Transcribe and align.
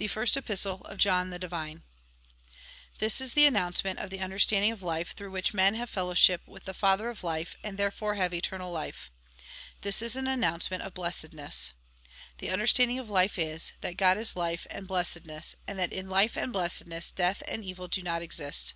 Tlie 0.00 0.10
First 0.10 0.36
Epistle 0.36 0.80
of 0.86 0.98
John 0.98 1.30
the 1.30 1.38
Divine. 1.38 1.84
This 2.98 3.20
is 3.20 3.34
the 3.34 3.46
announcement 3.46 4.00
of 4.00 4.10
the 4.10 4.18
understanding 4.18 4.72
of 4.72 4.82
life 4.82 5.12
through 5.14 5.30
which 5.30 5.54
men 5.54 5.76
have 5.76 5.88
fellowship 5.88 6.42
with 6.48 6.64
the 6.64 6.74
Father 6.74 7.08
of 7.08 7.22
life, 7.22 7.56
and 7.62 7.78
therefore 7.78 8.16
have 8.16 8.34
eternal 8.34 8.72
life. 8.72 9.12
This 9.82 10.02
is 10.02 10.16
an 10.16 10.26
announcement 10.26 10.82
of 10.82 10.92
blessedness. 10.92 11.70
The 12.38 12.50
understanding 12.50 12.98
of 12.98 13.08
life 13.08 13.38
is, 13.38 13.70
that 13.80 13.96
God 13.96 14.18
is 14.18 14.34
life 14.34 14.66
and 14.70 14.88
blessedness, 14.88 15.54
and 15.68 15.78
that 15.78 15.92
in 15.92 16.08
life 16.10 16.36
and 16.36 16.52
blessedness, 16.52 17.12
death 17.12 17.40
and 17.46 17.64
evil 17.64 17.86
do 17.86 18.02
not 18.02 18.22
exist. 18.22 18.74